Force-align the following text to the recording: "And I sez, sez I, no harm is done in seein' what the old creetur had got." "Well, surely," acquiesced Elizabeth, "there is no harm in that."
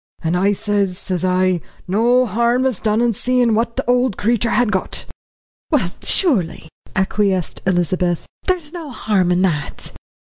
"And 0.23 0.35
I 0.35 0.51
sez, 0.53 0.97
sez 0.97 1.23
I, 1.23 1.61
no 1.87 2.25
harm 2.25 2.65
is 2.65 2.79
done 2.79 3.01
in 3.01 3.13
seein' 3.13 3.53
what 3.53 3.75
the 3.75 3.87
old 3.87 4.17
creetur 4.17 4.49
had 4.49 4.71
got." 4.71 5.05
"Well, 5.69 5.91
surely," 6.01 6.69
acquiesced 6.95 7.61
Elizabeth, 7.67 8.25
"there 8.47 8.57
is 8.57 8.73
no 8.73 8.89
harm 8.89 9.31
in 9.31 9.43
that." 9.43 9.91